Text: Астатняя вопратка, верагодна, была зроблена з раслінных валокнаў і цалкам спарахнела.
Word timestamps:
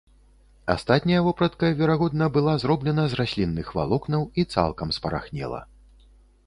Астатняя 0.73 1.19
вопратка, 1.27 1.69
верагодна, 1.81 2.25
была 2.39 2.57
зроблена 2.65 3.07
з 3.11 3.21
раслінных 3.21 3.67
валокнаў 3.81 4.21
і 4.39 4.49
цалкам 4.57 4.89
спарахнела. 5.01 5.61